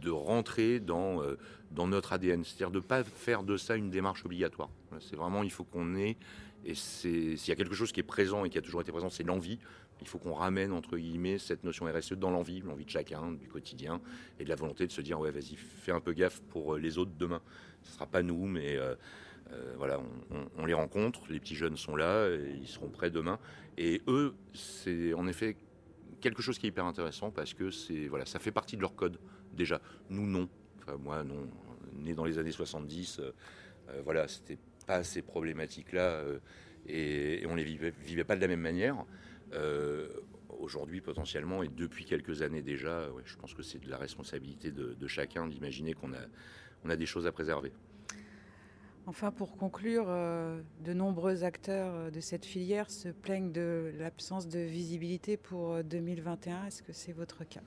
de, 0.00 0.10
rentrer 0.10 0.80
dans, 0.80 1.20
dans 1.70 1.86
notre 1.86 2.14
ADN. 2.14 2.44
C'est-à-dire 2.44 2.70
de 2.70 2.78
ne 2.78 2.82
pas 2.82 3.04
faire 3.04 3.42
de 3.42 3.58
ça 3.58 3.76
une 3.76 3.90
démarche 3.90 4.24
obligatoire. 4.24 4.70
C'est 5.00 5.16
vraiment, 5.16 5.42
il 5.42 5.52
faut 5.52 5.64
qu'on 5.64 5.94
ait 5.96 6.16
et 6.66 6.74
s'il 6.74 7.48
y 7.48 7.52
a 7.52 7.54
quelque 7.54 7.76
chose 7.76 7.92
qui 7.92 8.00
est 8.00 8.02
présent 8.02 8.44
et 8.44 8.50
qui 8.50 8.58
a 8.58 8.60
toujours 8.60 8.80
été 8.80 8.90
présent, 8.90 9.08
c'est 9.08 9.22
l'envie. 9.22 9.60
Il 10.00 10.08
faut 10.08 10.18
qu'on 10.18 10.34
ramène, 10.34 10.72
entre 10.72 10.98
guillemets, 10.98 11.38
cette 11.38 11.62
notion 11.62 11.86
RSE 11.86 12.14
dans 12.14 12.30
l'envie, 12.30 12.60
l'envie 12.60 12.84
de 12.84 12.90
chacun, 12.90 13.32
du 13.32 13.46
quotidien, 13.46 14.00
et 14.40 14.44
de 14.44 14.48
la 14.48 14.56
volonté 14.56 14.84
de 14.84 14.92
se 14.92 15.00
dire, 15.00 15.20
ouais, 15.20 15.30
vas-y, 15.30 15.54
fais 15.54 15.92
un 15.92 16.00
peu 16.00 16.12
gaffe 16.12 16.40
pour 16.50 16.74
euh, 16.74 16.78
les 16.78 16.98
autres 16.98 17.12
demain. 17.16 17.40
Ce 17.82 17.90
ne 17.90 17.94
sera 17.94 18.06
pas 18.06 18.22
nous, 18.22 18.46
mais 18.46 18.76
euh, 18.76 18.96
euh, 19.52 19.74
voilà, 19.78 20.00
on, 20.58 20.66
les 20.66 20.74
rencontre, 20.74 21.20
les 21.30 21.38
petits 21.38 21.54
jeunes 21.54 21.76
sont 21.76 21.94
là, 21.94 22.28
ils 22.34 22.66
seront 22.66 22.88
prêts 22.88 23.10
demain. 23.10 23.38
Et 23.78 24.02
eux, 24.08 24.34
c'est 24.52 25.14
en 25.14 25.28
effet 25.28 25.56
quelque 26.20 26.42
chose 26.42 26.58
qui 26.58 26.66
est 26.66 26.70
hyper 26.70 26.86
intéressant 26.86 27.30
parce 27.30 27.54
que 27.54 27.70
c'est 27.70 28.08
voilà, 28.08 28.26
ça 28.26 28.40
fait 28.40 28.50
partie 28.50 28.76
de 28.76 28.80
leur 28.80 28.96
code 28.96 29.20
déjà. 29.52 29.80
Nous, 30.10 30.26
non. 30.26 30.48
Moi, 30.98 31.22
non. 31.22 31.48
Né 31.94 32.14
dans 32.14 32.24
les 32.24 32.38
années 32.38 32.50
70, 32.50 33.20
voilà, 34.04 34.26
c'était 34.26 34.58
pas 34.86 35.02
ces 35.02 35.22
problématiques-là 35.22 36.00
euh, 36.00 36.38
et, 36.88 37.44
on 37.46 37.56
ne 37.56 37.62
les 37.62 37.64
vivait, 37.64 38.24
pas 38.24 38.36
de 38.36 38.40
la 38.40 38.48
même 38.48 38.60
manière. 38.60 39.04
Euh, 39.52 40.08
aujourd'hui, 40.60 41.00
potentiellement, 41.00 41.62
et 41.62 41.68
depuis 41.68 42.04
quelques 42.04 42.42
années 42.42 42.62
déjà, 42.62 43.08
je 43.24 43.36
pense 43.36 43.54
que 43.54 43.62
c'est 43.62 43.78
de 43.78 43.90
la 43.90 43.98
responsabilité 43.98 44.70
de, 44.70 45.06
chacun 45.06 45.46
d'imaginer 45.48 45.94
qu'on 45.94 46.12
a, 46.12 46.20
on 46.84 46.90
a 46.90 46.96
des 46.96 47.06
choses 47.06 47.26
à 47.26 47.32
préserver. 47.32 47.72
Enfin, 49.08 49.30
pour 49.30 49.56
conclure, 49.56 50.06
euh, 50.08 50.60
de 50.84 50.92
nombreux 50.92 51.44
acteurs 51.44 52.10
de 52.10 52.20
cette 52.20 52.44
filière 52.44 52.90
se 52.90 53.08
plaignent 53.08 53.52
de 53.52 53.92
l'absence 53.98 54.48
de 54.48 54.58
visibilité 54.58 55.36
pour 55.36 55.82
2021. 55.84 56.66
Est-ce 56.66 56.82
que 56.82 56.92
c'est 56.92 57.12
votre 57.12 57.44
cas? 57.44 57.62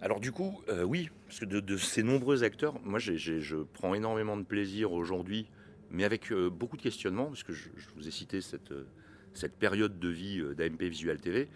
Alors 0.00 0.20
du 0.20 0.30
coup, 0.30 0.60
oui, 0.84 1.10
parce 1.26 1.40
que 1.40 1.46
de, 1.46 1.76
ces 1.78 2.02
nombreux 2.02 2.44
acteurs, 2.44 2.78
moi 2.84 2.98
je 2.98 3.62
prends 3.62 3.94
énormément 3.94 4.36
de 4.36 4.44
plaisir 4.44 4.92
aujourd'hui 4.92 5.46
mais 5.90 6.04
avec 6.04 6.32
euh, 6.32 6.50
beaucoup 6.50 6.76
de 6.76 6.82
questionnements, 6.82 7.26
parce 7.26 7.42
que 7.42 7.52
je, 7.52 7.68
vous 7.94 8.06
ai 8.06 8.10
cité 8.10 8.40
cette, 8.40 8.72
euh, 8.72 8.86
cette 9.34 9.56
période 9.56 9.98
de 9.98 10.08
vie 10.08 10.40
euh, 10.40 10.54
d'AMP 10.54 10.82
Visual 10.82 11.20
TV. 11.20 11.48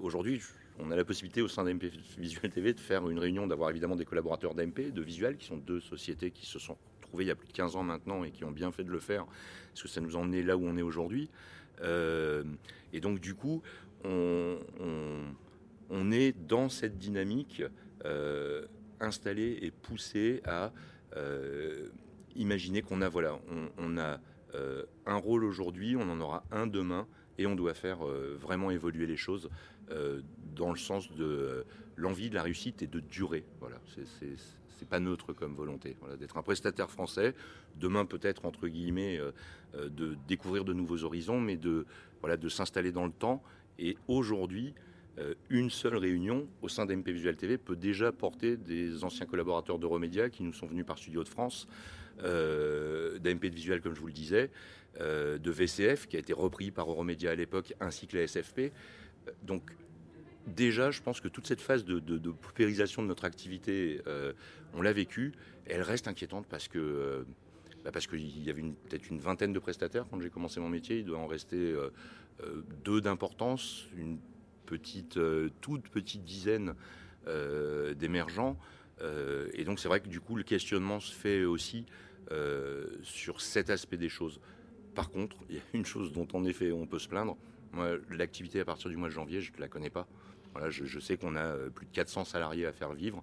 Aujourd'hui, 0.00 0.42
on 0.80 0.90
a 0.90 0.96
la 0.96 1.04
possibilité 1.04 1.42
au 1.42 1.46
sein 1.46 1.62
d'AMP 1.62 1.84
Visual 2.18 2.50
TV 2.50 2.74
de 2.74 2.80
faire 2.80 3.08
une 3.08 3.20
réunion, 3.20 3.46
d'avoir 3.46 3.70
évidemment 3.70 3.94
des 3.94 4.04
collaborateurs 4.04 4.52
d'AMP, 4.52 4.90
de 4.90 5.00
Visual, 5.00 5.36
qui 5.36 5.46
sont 5.46 5.58
deux 5.58 5.78
sociétés 5.78 6.32
qui 6.32 6.44
se 6.44 6.58
sont 6.58 6.76
trouvées 7.00 7.22
il 7.22 7.28
y 7.28 7.30
a 7.30 7.36
plus 7.36 7.46
de 7.46 7.52
15 7.52 7.76
ans 7.76 7.84
maintenant 7.84 8.24
et 8.24 8.32
qui 8.32 8.42
ont 8.42 8.50
bien 8.50 8.72
fait 8.72 8.82
de 8.82 8.90
le 8.90 8.98
faire, 8.98 9.26
parce 9.68 9.82
que 9.84 9.88
ça 9.88 10.00
nous 10.00 10.16
a 10.16 10.42
là 10.42 10.56
où 10.56 10.66
on 10.66 10.76
est 10.76 10.82
aujourd'hui. 10.82 11.30
et 11.84 13.00
donc 13.00 13.20
du 13.20 13.34
coup, 13.34 13.62
on, 14.02 14.58
est 16.10 16.32
dans 16.48 16.68
cette 16.68 16.98
dynamique 16.98 17.62
installée 18.98 19.56
et 19.62 19.70
poussée 19.70 20.42
à 20.44 20.72
imaginez 22.36 22.82
qu'on 22.82 23.02
a, 23.02 23.08
voilà, 23.08 23.38
on, 23.78 23.96
a 23.96 24.20
euh, 24.54 24.84
un 25.06 25.16
rôle 25.16 25.44
aujourd'hui, 25.44 25.96
on 25.96 26.08
en 26.10 26.20
aura 26.20 26.44
un 26.50 26.66
demain, 26.66 27.06
et 27.38 27.46
on 27.46 27.54
doit 27.54 27.74
faire 27.74 28.06
euh, 28.06 28.36
vraiment 28.40 28.70
évoluer 28.70 29.06
les 29.06 29.16
choses 29.16 29.48
euh, 29.90 30.20
dans 30.54 30.70
le 30.70 30.78
sens 30.78 31.10
de 31.12 31.64
l'envie, 31.96 32.30
de 32.30 32.34
la 32.34 32.42
réussite 32.42 32.82
et 32.82 32.86
de 32.86 33.00
durer. 33.00 33.44
Voilà, 33.60 33.76
c'est 33.86 34.88
pas 34.88 35.00
neutre 35.00 35.32
comme 35.32 35.54
volonté. 35.54 35.96
Voilà, 36.00 36.16
d'être 36.16 36.36
un 36.36 36.42
prestataire 36.42 36.90
français, 36.90 37.34
demain 37.76 38.04
peut-être 38.04 38.46
entre 38.46 38.66
guillemets, 38.66 39.20
de 39.74 40.16
découvrir 40.26 40.64
de 40.64 40.72
nouveaux 40.72 41.04
horizons, 41.04 41.38
mais 41.38 41.58
de 41.58 41.84
voilà, 42.20 42.38
de 42.38 42.48
s'installer 42.48 42.90
dans 42.90 43.04
le 43.04 43.12
temps. 43.12 43.42
Et 43.78 43.98
aujourd'hui, 44.08 44.74
une 45.50 45.68
seule 45.68 45.96
réunion 45.96 46.48
au 46.62 46.68
sein 46.68 46.86
d'MP 46.86 47.10
Visual 47.10 47.36
TV 47.36 47.58
peut 47.58 47.76
déjà 47.76 48.10
porter 48.10 48.56
des 48.56 49.04
anciens 49.04 49.26
collaborateurs 49.26 49.78
de 49.78 49.84
Remedia 49.84 50.30
qui 50.30 50.42
nous 50.42 50.54
sont 50.54 50.66
venus 50.66 50.86
par 50.86 50.96
Studio 50.96 51.22
de 51.22 51.28
France, 51.28 51.68
euh, 52.24 53.18
d'AMP 53.18 53.40
de 53.40 53.54
visuel, 53.54 53.80
comme 53.80 53.94
je 53.94 54.00
vous 54.00 54.06
le 54.06 54.12
disais, 54.12 54.50
euh, 55.00 55.38
de 55.38 55.50
VCF, 55.50 56.06
qui 56.06 56.16
a 56.16 56.18
été 56.18 56.32
repris 56.32 56.70
par 56.70 56.90
Euromédia 56.90 57.30
à 57.30 57.34
l'époque, 57.34 57.74
ainsi 57.80 58.06
que 58.06 58.16
la 58.16 58.26
SFP. 58.26 58.72
Donc, 59.42 59.70
déjà, 60.46 60.90
je 60.90 61.00
pense 61.02 61.20
que 61.20 61.28
toute 61.28 61.46
cette 61.46 61.60
phase 61.60 61.84
de, 61.84 61.98
de, 61.98 62.18
de 62.18 62.30
paupérisation 62.30 63.02
de 63.02 63.08
notre 63.08 63.24
activité, 63.24 64.00
euh, 64.06 64.32
on 64.74 64.82
l'a 64.82 64.92
vécue. 64.92 65.32
Elle 65.66 65.82
reste 65.82 66.08
inquiétante 66.08 66.46
parce 66.48 66.68
que 66.68 67.24
bah 67.84 67.92
parce 67.92 68.06
qu'il 68.06 68.44
y 68.44 68.50
avait 68.50 68.62
peut-être 68.62 69.08
une 69.08 69.20
vingtaine 69.20 69.54
de 69.54 69.58
prestataires 69.58 70.04
quand 70.10 70.20
j'ai 70.20 70.28
commencé 70.28 70.60
mon 70.60 70.68
métier. 70.68 70.98
Il 70.98 71.06
doit 71.06 71.18
en 71.18 71.26
rester 71.26 71.74
deux 72.84 73.00
d'importance, 73.00 73.86
une 73.96 74.18
petite, 74.66 75.18
toute 75.62 75.88
petite 75.88 76.22
dizaine 76.22 76.74
d'émergents. 77.96 78.58
et 79.54 79.64
donc 79.64 79.78
c'est 79.78 79.88
vrai 79.88 80.00
que 80.00 80.08
du 80.08 80.20
coup 80.20 80.36
le 80.36 80.42
questionnement 80.42 81.00
se 81.00 81.14
fait 81.14 81.44
aussi 81.44 81.86
euh, 81.86 81.90
sur 83.02 83.40
cet 83.40 83.70
aspect 83.70 83.96
des 83.96 84.08
choses. 84.08 84.40
Par 84.94 85.10
contre, 85.10 85.36
il 85.48 85.56
y 85.56 85.58
a 85.58 85.62
une 85.74 85.86
chose 85.86 86.12
dont 86.12 86.26
en 86.32 86.44
effet 86.44 86.72
on 86.72 86.86
peut 86.86 86.98
se 86.98 87.08
plaindre. 87.08 87.36
Moi, 87.72 87.96
l'activité 88.10 88.60
à 88.60 88.64
partir 88.64 88.90
du 88.90 88.96
mois 88.96 89.08
de 89.08 89.14
janvier, 89.14 89.40
je 89.40 89.52
ne 89.52 89.58
la 89.58 89.68
connais 89.68 89.90
pas. 89.90 90.06
Voilà, 90.52 90.70
je, 90.70 90.98
sais 90.98 91.16
qu'on 91.16 91.36
a 91.36 91.44
euh, 91.44 91.70
plus 91.70 91.86
de 91.86 91.92
400 91.92 92.24
salariés 92.24 92.66
à 92.66 92.72
faire 92.72 92.92
vivre. 92.92 93.22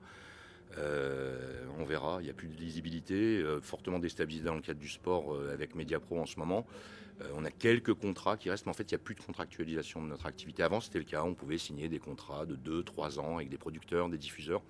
Euh, 0.77 1.65
on 1.77 1.83
verra, 1.83 2.17
il 2.21 2.25
n'y 2.25 2.29
a 2.29 2.33
plus 2.33 2.47
de 2.47 2.55
lisibilité, 2.55 3.43
fortement 3.61 3.99
déstabilisé 3.99 4.45
dans 4.45 4.55
le 4.55 4.61
cadre 4.61 4.79
du 4.79 4.89
sport 4.89 5.37
avec 5.51 5.75
Mediapro 5.75 6.19
en 6.19 6.25
ce 6.25 6.39
moment. 6.39 6.65
on 7.35 7.45
a 7.45 7.51
quelques 7.51 7.93
contrats 7.93 8.37
qui 8.37 8.49
restent, 8.49 8.65
mais 8.65 8.71
en 8.71 8.73
fait, 8.73 8.91
il 8.91 8.95
n'y 8.95 9.01
a 9.01 9.03
plus 9.03 9.15
de 9.15 9.21
contractualisation 9.21 10.01
de 10.01 10.07
notre 10.07 10.25
activité. 10.25 10.63
Avant, 10.63 10.79
c'était 10.79 10.99
le 10.99 11.05
cas, 11.05 11.23
on 11.23 11.33
pouvait 11.33 11.57
signer 11.57 11.89
des 11.89 11.99
contrats 11.99 12.45
de 12.45 12.55
2-3 12.55 13.19
ans 13.19 13.37
avec 13.37 13.49
des 13.49 13.57
producteurs, 13.57 14.09
des 14.09 14.17
diffuseurs. 14.17 14.61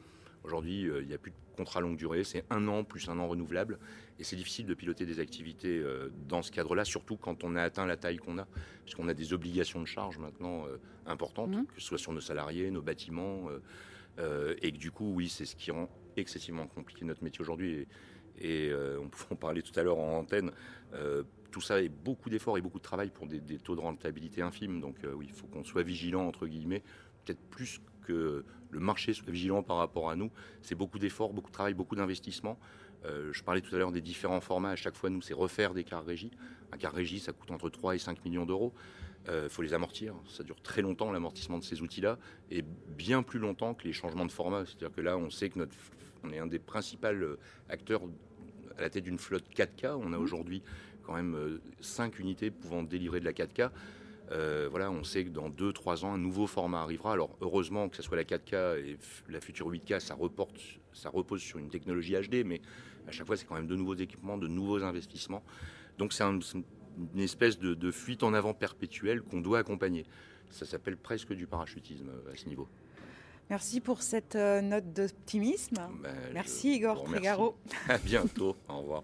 Aujourd'hui, 0.48 0.89
il 1.01 1.08
n'y 1.08 1.13
a 1.13 1.18
plus 1.18 1.32
de 1.32 1.36
contrat 1.56 1.82
longue 1.82 1.98
durée, 1.98 2.24
c'est 2.24 2.46
un 2.50 2.68
an 2.68 2.84
plus 2.84 3.10
un 3.10 3.20
an 3.20 3.27
renouvelable. 3.27 3.80
Et 4.20 4.24
c'est 4.24 4.36
difficile 4.36 4.66
de 4.66 4.74
piloter 4.74 5.06
des 5.06 5.20
activités 5.20 5.84
dans 6.27 6.42
ce 6.42 6.51
cadre-là, 6.51 6.86
surtout 6.86 7.18
quand 7.18 7.44
on 7.44 7.56
a 7.56 7.62
atteint 7.62 7.86
la 7.86 7.98
taille 7.98 8.18
qu'on 8.18 8.38
a, 8.38 8.48
puisqu'on 8.84 9.10
a 9.10 9.13
des 9.13 9.34
obligations 9.34 9.82
de 9.82 9.86
charge 9.86 10.18
maintenant 10.18 10.66
importantes, 11.06 11.56
mmh. 11.56 11.66
que 11.66 11.82
ce 11.82 11.88
soit 11.88 11.98
sur 11.98 12.13
nos 12.13 12.22
salariés, 12.22 12.72
nos 12.72 12.82
bâtiments. 12.82 13.50
et 14.18 14.72
que 14.72 14.77
du 14.77 14.92
coup, 14.92 15.13
oui, 15.13 15.30
c'est 15.30 15.46
ce 15.46 15.56
qui 15.56 15.72
rend 15.72 15.89
excessivement 16.16 16.68
compliqué 16.68 17.06
notre 17.06 17.24
métier 17.24 17.42
aujourd'hui. 17.42 17.88
Et, 18.39 18.70
euh, 18.70 19.00
on 19.01 19.10
pouvait 19.10 19.32
en 19.32 19.36
parler 19.36 19.62
tout 19.62 19.77
à 19.80 19.84
l'heure 19.84 20.00
en 20.00 20.20
antenne. 20.20 20.51
Euh, 20.94 21.24
tout 21.51 21.62
ça 21.62 21.82
est 21.82 21.89
beaucoup 21.89 22.30
d'efforts 22.30 22.58
et 22.58 22.62
beaucoup 22.62 22.77
de 22.77 22.84
travail 22.84 23.10
pour 23.10 23.25
des, 23.25 23.42
taux 23.58 23.75
de 23.75 23.82
rentabilité 23.82 24.42
infimes. 24.42 24.80
Donc 24.80 25.04
euh, 25.04 25.13
oui, 25.13 25.25
il 25.30 25.34
faut 25.34 25.48
qu'on 25.48 25.63
soit 25.63 25.84
vigilant, 25.84 26.27
entre 26.27 26.48
guillemets, 26.48 26.84
peut-être 27.25 27.42
plus 27.50 27.82
que 28.08 28.44
le 28.70 28.80
marché 28.80 29.14
soit 29.14 29.30
vigilant 29.32 29.64
par 29.64 29.78
rapport 29.78 30.10
à 30.10 30.16
nous. 30.16 30.32
C'est 30.62 30.76
beaucoup 30.76 31.00
d'efforts, 31.00 31.34
beaucoup 31.34 31.50
de 31.50 31.54
travail, 31.54 31.74
beaucoup 31.74 31.96
d'investissements. 31.96 32.60
je 33.06 33.44
parlais 33.44 33.62
tout 33.62 33.74
à 33.74 33.78
l'heure 33.78 33.92
des 33.92 34.02
différents 34.02 34.42
formats. 34.42 34.72
À 34.72 34.76
chaque 34.76 34.96
fois, 34.96 35.10
nous, 35.10 35.22
c'est 35.22 35.34
refaire 35.34 35.74
des 35.74 35.84
cars 35.84 36.06
régie. 36.06 36.32
Un 36.72 36.78
car 36.78 36.94
régie, 36.94 37.20
ça 37.20 37.32
coûte 37.32 37.52
entre 37.52 37.70
3 37.70 37.96
et 37.96 38.00
5 38.00 38.26
millions 38.26 38.46
d'euros. 38.46 38.74
Il 39.28 39.50
faut 39.50 39.62
les 39.62 39.74
amortir. 39.74 40.16
Ça 40.28 40.44
dure 40.44 40.62
très 40.62 40.82
longtemps, 40.82 41.12
l'amortissement 41.12 41.58
de 41.58 41.64
ces 41.64 41.82
outils-là, 41.82 42.18
et 42.52 42.64
bien 42.98 43.24
plus 43.24 43.40
longtemps 43.40 43.74
que 43.74 43.86
les 43.86 43.94
changements 43.94 44.26
de 44.26 44.32
format. 44.32 44.66
C'est-à-dire 44.66 44.92
que 44.92 45.02
là, 45.02 45.18
on 45.18 45.30
sait 45.30 45.50
que 45.50 45.60
notre, 45.60 45.76
on 46.24 46.32
est 46.32 46.40
un 46.40 46.48
des 46.48 46.60
principaux 46.60 47.08
acteurs 47.70 48.02
à 48.78 48.82
la 48.82 48.90
tête 48.90 49.04
d'une 49.04 49.18
flotte 49.18 49.46
4K. 49.56 49.96
On 49.96 50.14
a 50.14 50.18
mmh. 50.18 50.22
aujourd'hui 50.22 50.64
quand 51.04 51.14
même 51.14 51.60
5 51.80 52.14
euh, 52.14 52.22
unités 52.22 52.52
pouvant 52.52 52.84
délivrer 52.84 53.20
de 53.20 53.26
la 53.26 53.34
4K. 53.34 53.72
Euh, 54.32 54.68
voilà, 54.70 54.92
on 54.92 55.04
sait 55.04 55.24
que 55.24 55.30
dans 55.30 55.50
2-3 55.50 56.06
ans, 56.06 56.14
un 56.14 56.18
nouveau 56.18 56.48
format 56.48 56.82
arrivera. 56.82 57.14
Alors 57.14 57.38
heureusement 57.42 57.90
que 57.90 57.96
ce 57.96 58.04
soit 58.04 58.18
la 58.18 58.24
4K 58.24 58.80
et 58.80 58.98
la 59.30 59.40
future 59.40 59.72
8K, 59.72 60.00
ça, 60.00 60.16
reporte, 60.16 60.60
ça 60.94 61.10
repose 61.10 61.42
sur 61.42 61.60
une 61.60 61.70
technologie 61.70 62.14
HD, 62.14 62.46
mais 62.46 62.62
à 63.08 63.12
chaque 63.12 63.26
fois, 63.26 63.38
c'est 63.38 63.46
quand 63.46 63.56
même 63.56 63.68
de 63.68 63.76
nouveaux 63.76 63.96
équipements, 63.96 64.38
de 64.38 64.48
nouveaux 64.48 64.84
investissements. 64.84 65.44
Donc 65.98 66.14
c'est 66.14 66.24
une 66.24 66.64
espèce 67.20 67.58
de, 67.58 67.74
de, 67.74 67.92
fuite 67.92 68.24
en 68.24 68.34
avant 68.34 68.54
perpétuelle 68.54 69.22
qu'on 69.22 69.42
doit 69.42 69.60
accompagner. 69.60 70.06
Ça 70.52 70.66
s'appelle 70.66 70.98
presque 70.98 71.34
du 71.34 71.48
parachutisme 71.48 72.10
euh, 72.10 72.34
à 72.34 72.36
ce 72.36 72.48
niveau. 72.48 72.68
Merci 73.50 73.80
pour 73.80 74.02
cette 74.02 74.36
euh, 74.36 74.62
note 74.62 74.92
d'optimisme. 74.94 75.78
Ben, 76.02 76.16
Merci 76.34 76.76
Igor 76.76 77.04
Trigaro. 77.04 77.56
À 77.88 77.98
bientôt. 77.98 78.56
Au 78.68 78.80
revoir. 78.80 79.04